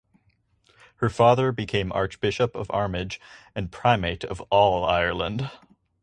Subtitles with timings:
[0.95, 3.19] Her father became Archbishop of Armagh
[3.53, 5.51] and Primate of All Ireland.